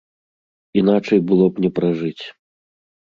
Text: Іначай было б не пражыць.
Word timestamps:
Іначай 0.79 1.19
было 1.31 1.45
б 1.57 1.65
не 1.65 1.69
пражыць. 1.81 2.23